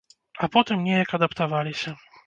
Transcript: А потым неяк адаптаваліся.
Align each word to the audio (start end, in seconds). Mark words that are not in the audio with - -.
А 0.47 0.49
потым 0.55 0.81
неяк 0.87 1.15
адаптаваліся. 1.21 1.99